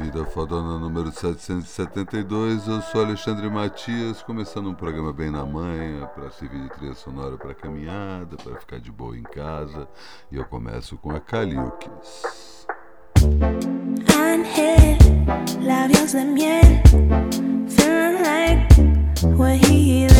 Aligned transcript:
Vida 0.00 0.24
Fodona 0.24 0.78
número 0.78 1.12
772. 1.12 2.66
Eu 2.66 2.80
sou 2.80 3.04
Alexandre 3.04 3.50
Matias, 3.50 4.22
começando 4.22 4.70
um 4.70 4.74
programa 4.74 5.12
bem 5.12 5.30
na 5.30 5.44
manhã, 5.44 6.06
para 6.14 6.30
servir 6.30 6.62
de 6.62 6.70
trilha 6.70 6.94
sonora 6.94 7.36
para 7.36 7.52
caminhada, 7.54 8.34
para 8.38 8.58
ficar 8.58 8.80
de 8.80 8.90
boa 8.90 9.16
em 9.16 9.22
casa. 9.22 9.86
E 10.32 10.36
eu 10.36 10.44
começo 10.46 10.96
com 10.96 11.10
a 11.10 11.20
Caliukis. 11.20 12.66
Ángel. 19.62 20.19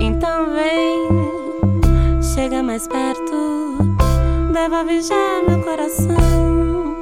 Então 0.00 0.46
vem, 0.54 2.22
chega 2.22 2.62
mais 2.62 2.86
perto, 2.86 3.78
devolve 4.52 5.02
já 5.02 5.42
meu 5.46 5.60
coração. 5.62 6.96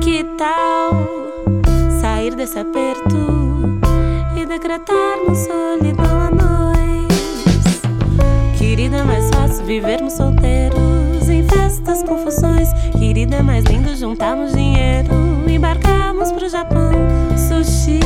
Que 0.00 0.24
tal 0.36 0.92
sair 2.00 2.34
desse 2.34 2.58
aperto 2.58 3.78
e 4.36 4.46
decretarmos 4.46 5.38
solidão 5.38 6.20
à 6.20 6.30
noite? 6.30 7.80
Querida, 8.58 8.96
é 8.98 9.02
mais 9.04 9.28
fácil 9.30 9.64
vivermos 9.64 10.14
solteiros 10.14 11.28
em 11.28 11.46
festas, 11.48 12.02
confusões 12.02 12.68
vida 13.20 13.36
é 13.36 13.42
mais 13.42 13.62
lindo, 13.66 13.94
juntamos 13.94 14.54
dinheiro, 14.54 15.10
embarcamos 15.46 16.32
pro 16.32 16.48
Japão, 16.48 16.90
sushi. 17.36 18.00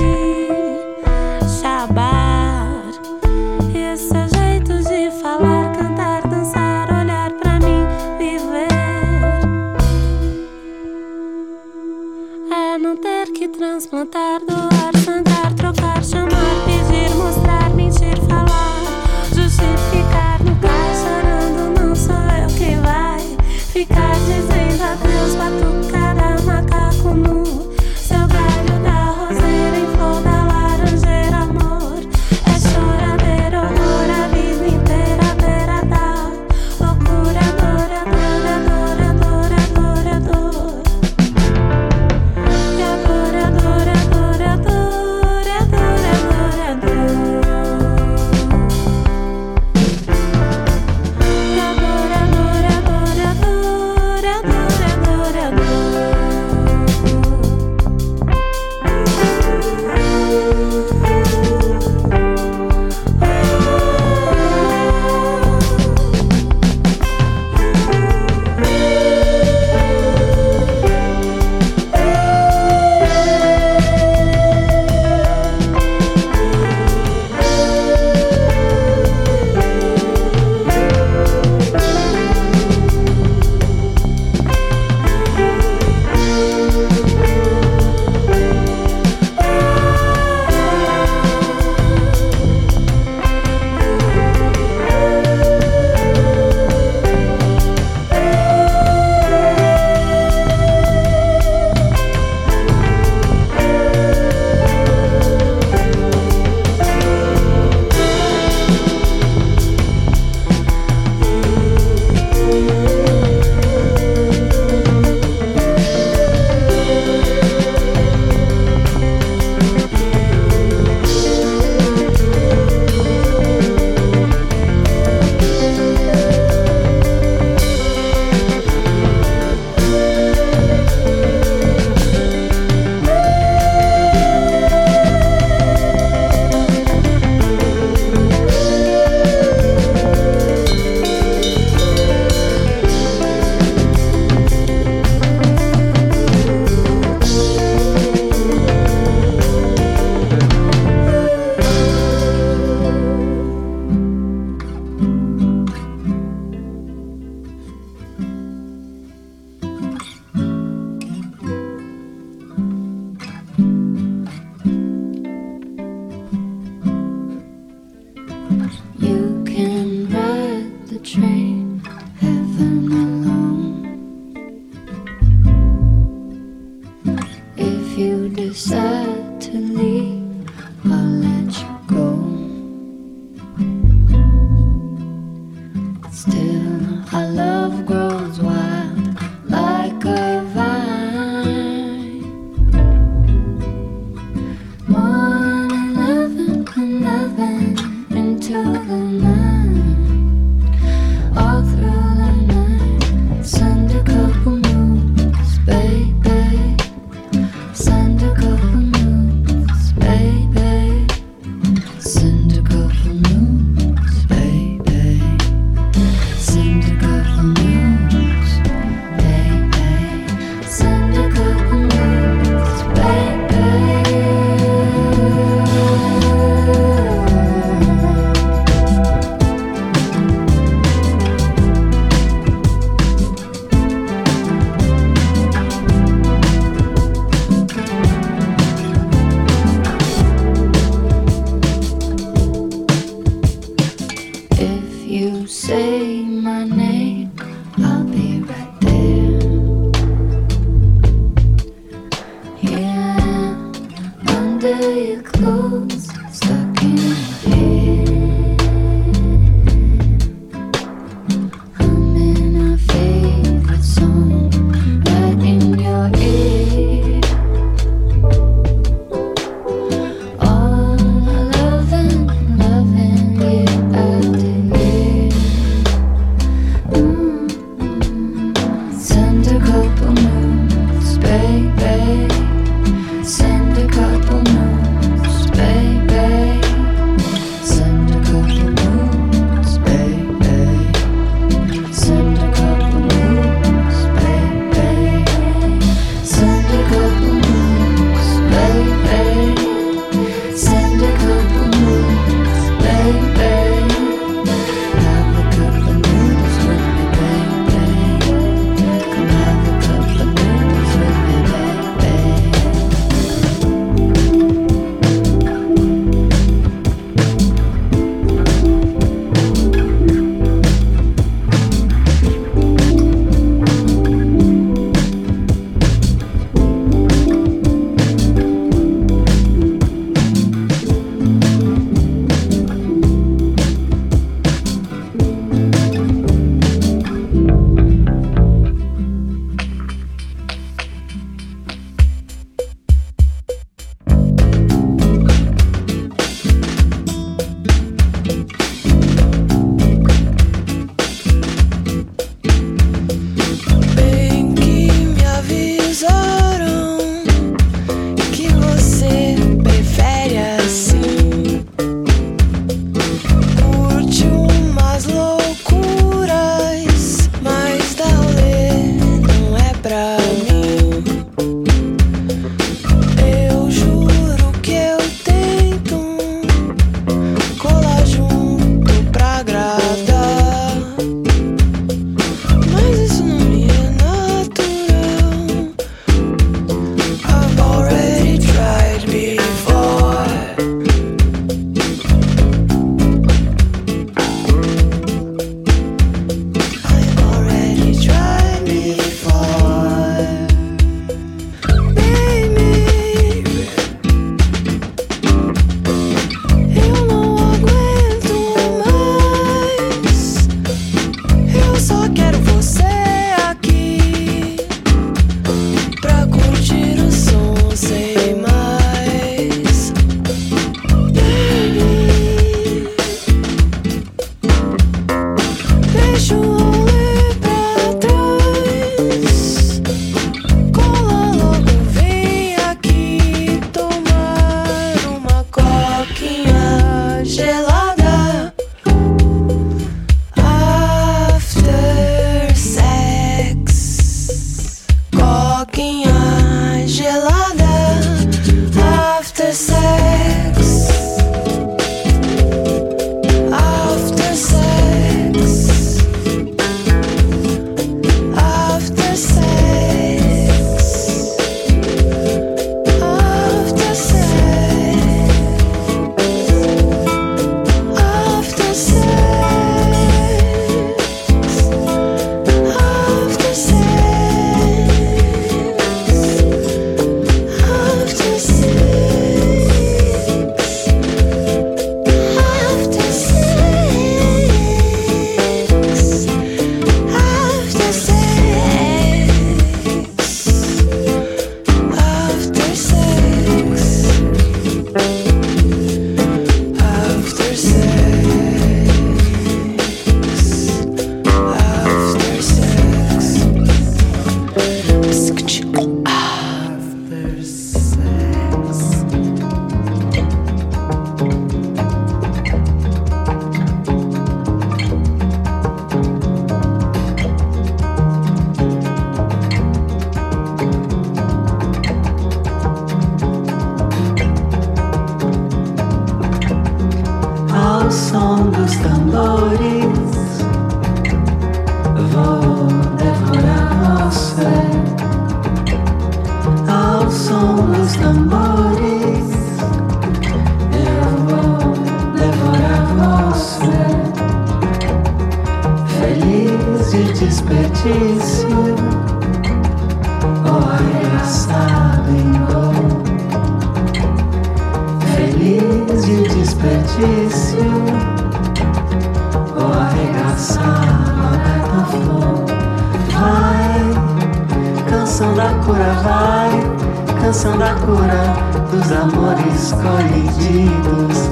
canção 567.20 567.56
da 567.58 567.74
cura 567.74 568.22
dos 568.70 568.92
amores 568.92 569.72
colididos, 569.72 571.28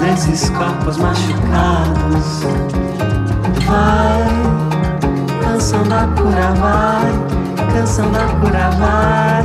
desses 0.00 0.50
corpos 0.50 0.96
machucados. 0.98 2.42
Vai, 3.66 4.26
canção 5.42 5.82
da 5.84 6.06
cura, 6.16 6.54
vai, 6.60 7.72
canção 7.72 8.10
da 8.12 8.26
cura, 8.40 8.70
vai, 8.78 9.42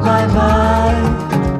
vai, 0.00 0.26
vai. 0.28 1.51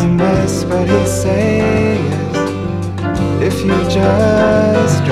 doesn't 0.00 0.16
miss 0.16 0.64
what 0.64 0.88
he 0.88 1.06
says 1.06 2.00
if 3.42 3.60
you 3.66 3.76
just 3.90 5.04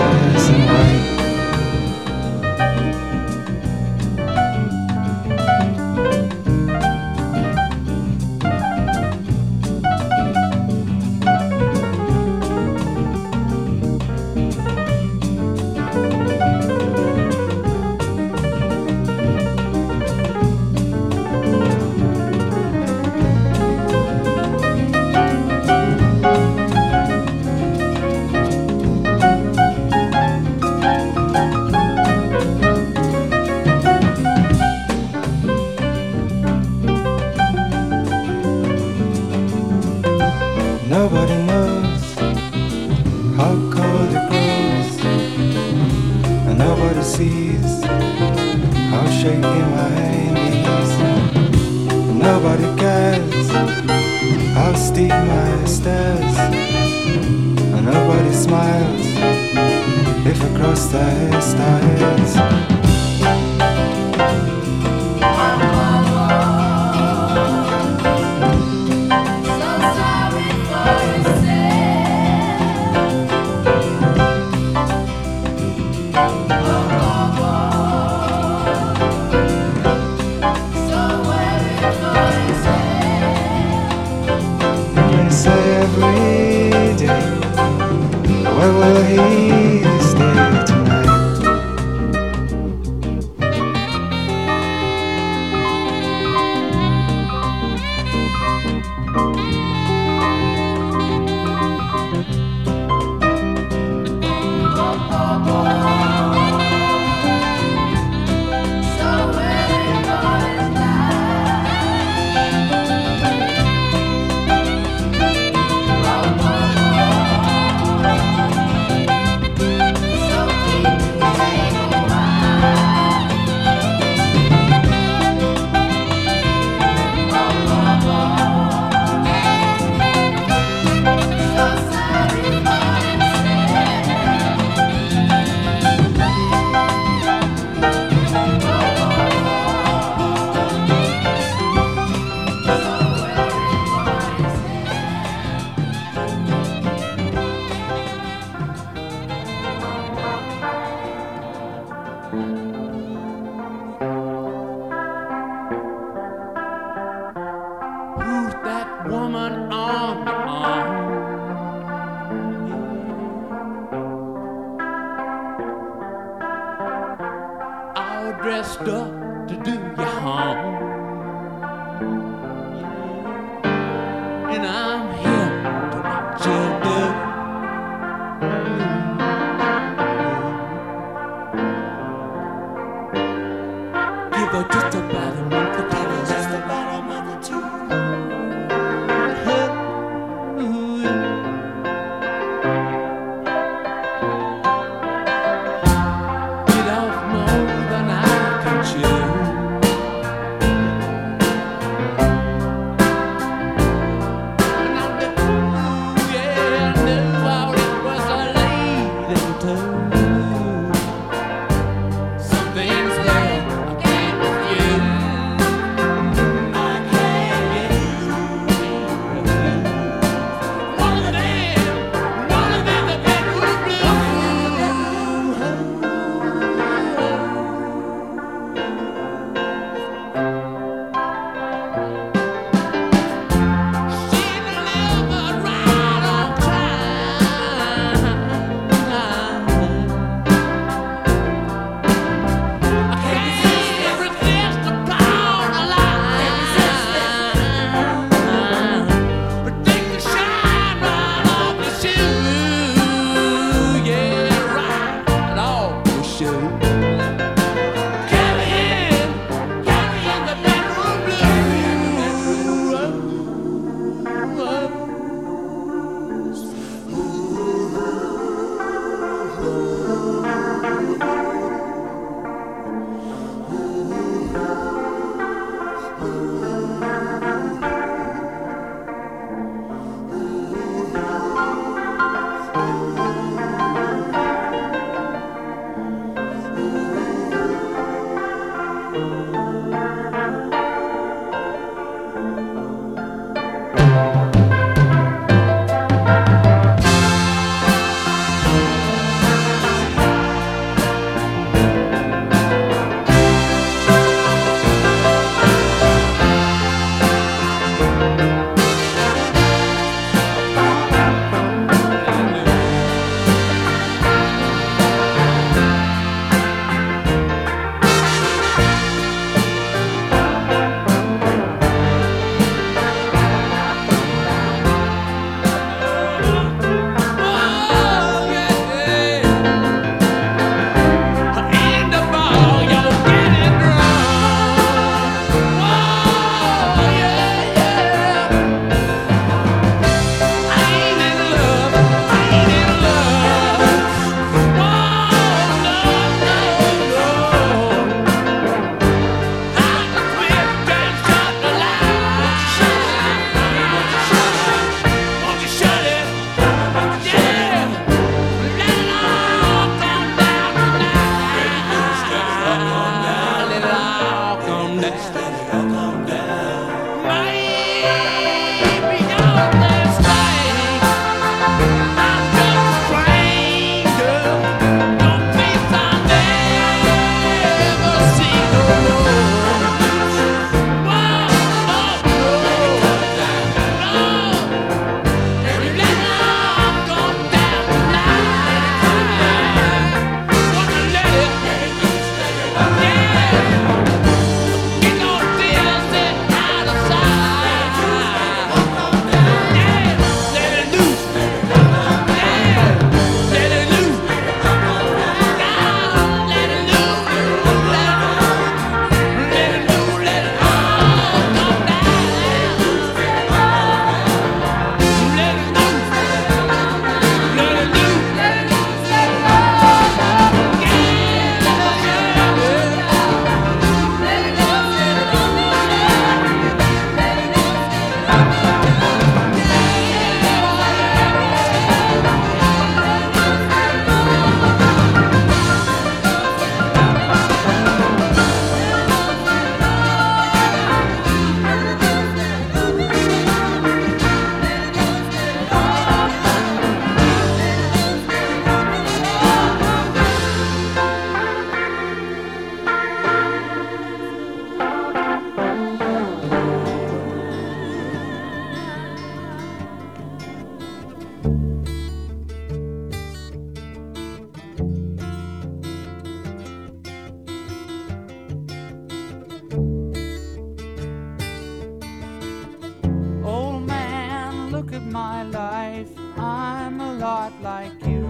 like 477.61 477.93
you 478.07 478.25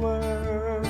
were. 0.00 0.82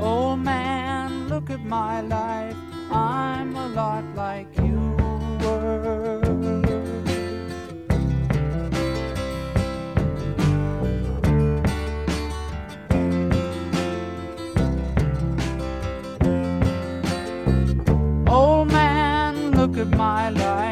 Oh 0.00 0.36
man, 0.36 1.28
look 1.28 1.50
at 1.50 1.64
my 1.64 2.00
life, 2.00 2.56
I'm 2.90 3.54
a 3.56 3.68
lot 3.68 4.04
like 4.14 4.48
you 4.58 4.96
were. 5.42 6.20
Oh 18.26 18.64
man, 18.64 19.50
look 19.52 19.76
at 19.78 19.88
my 19.88 20.30
life. 20.30 20.63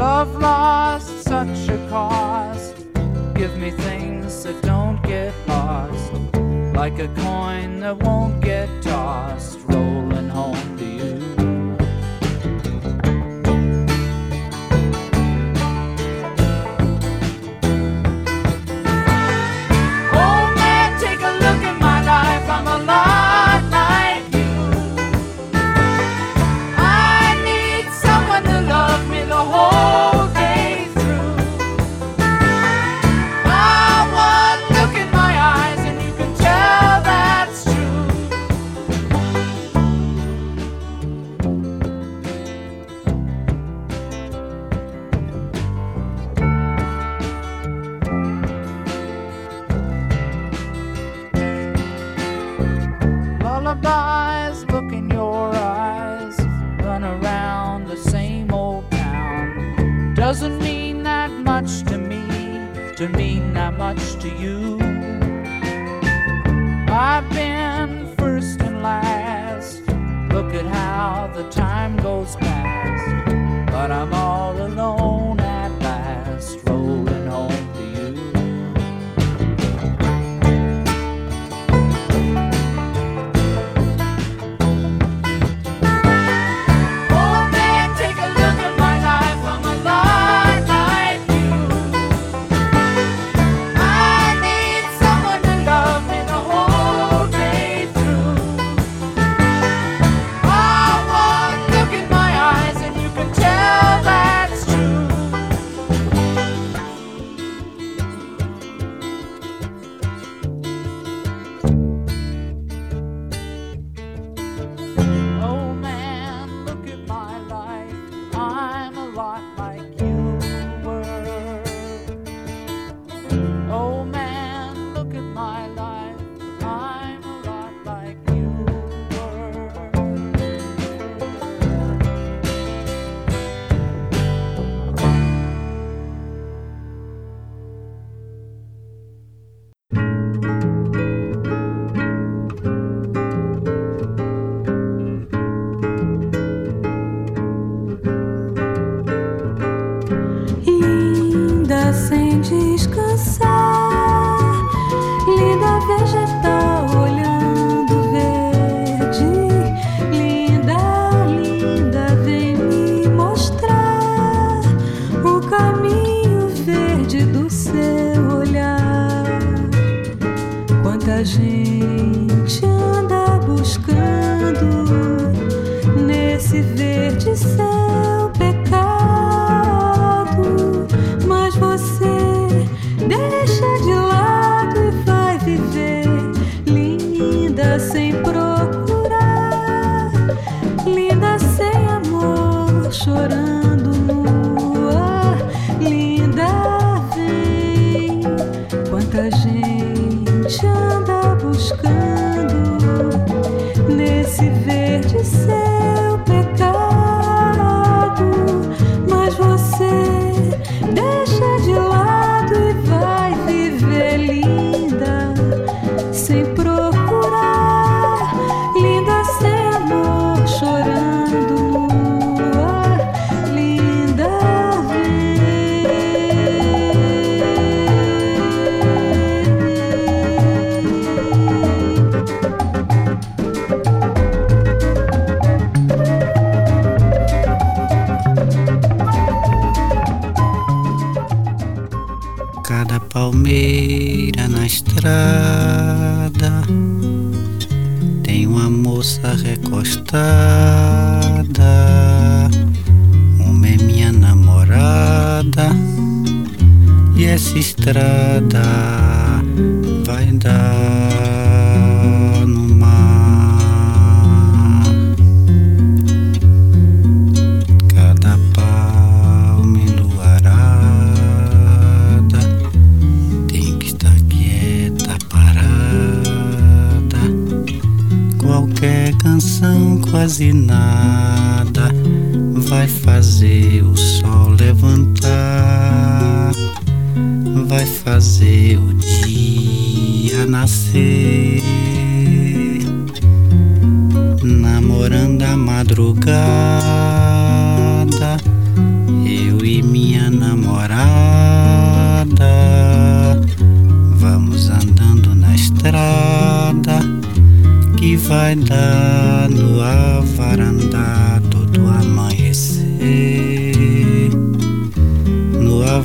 love 0.00 0.34
lost 0.40 1.24
such 1.24 1.68
a 1.68 1.76
cost? 1.90 2.74
Give 3.34 3.54
me 3.58 3.70
things 3.70 4.44
that 4.44 4.62
don't 4.62 4.98
get 5.02 5.34
lost, 5.46 6.14
like 6.74 6.98
a 6.98 7.08
coin 7.08 7.80
that 7.80 7.98
won't 8.02 8.40
get 8.40 8.68
tossed. 8.82 9.58
to 64.20 64.28
you. 64.28 64.69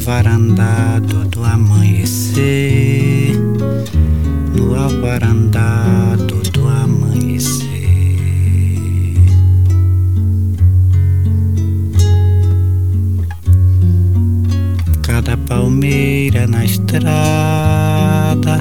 No 0.05 0.11
avarandá 0.11 1.01
todo 1.09 1.43
amanhecer. 1.43 3.35
No 4.53 4.75
avarandá 4.75 6.15
todo 6.27 6.69
amanhecer. 6.69 7.65
Cada 15.01 15.35
palmeira 15.37 16.45
na 16.45 16.63
estrada 16.63 18.59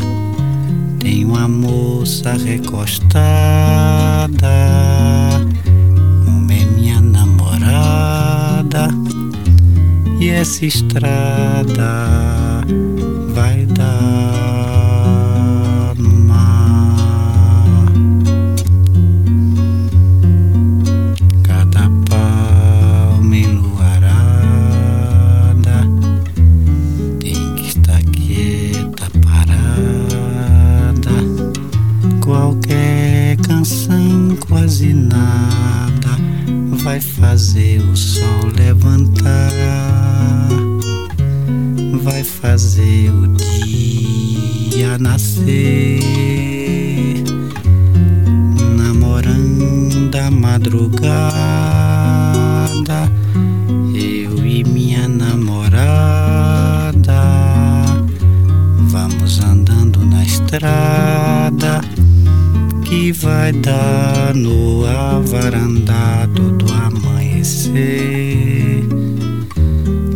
tem 0.99 1.27
uma 1.27 1.47
moça 1.47 2.33
recostada. 2.33 3.85
Essa 10.35 10.67
estrada 10.67 12.44
fazer 42.75 43.11
o 43.11 43.29
dia 43.29 44.99
nascer, 44.99 46.01
namorando 48.77 50.17
a 50.17 50.29
madrugada, 50.29 51.05
eu 53.95 54.45
e 54.45 54.65
minha 54.65 55.07
namorada. 55.07 56.93
Vamos 58.89 59.39
andando 59.39 60.05
na 60.05 60.25
estrada 60.25 61.81
que 62.85 63.13
vai 63.13 63.53
dar 63.53 64.35
no 64.35 64.85
avarandá 64.85 66.27
do 66.27 66.73
amanhecer. 66.73 67.75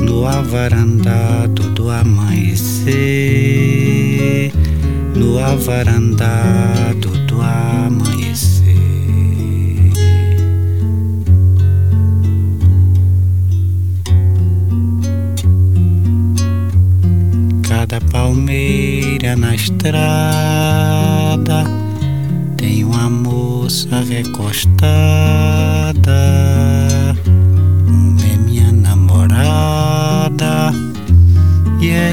No 0.01 0.27
avarandá 0.27 1.47
do 1.89 1.93
amanhecer. 1.93 2.93
No 5.15 5.39
avarandá 5.39 6.93
do 7.01 7.41
amanhecer. 7.41 8.77
Cada 17.67 18.03
palmeira 18.13 19.35
na 19.35 19.55
estrada 19.55 21.65
tem 22.59 22.85
uma 22.85 23.09
moça 23.09 24.03
recostada. 24.03 24.79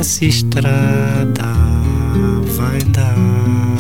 Essa 0.06 0.24
estrada 0.24 1.56
vai 2.56 2.80
dar 2.93 3.75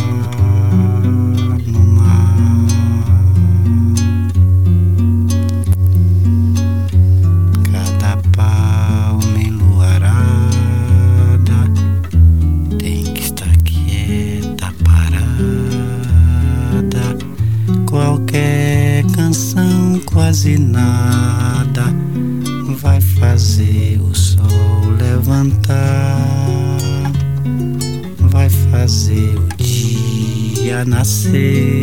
dia 31.05 31.74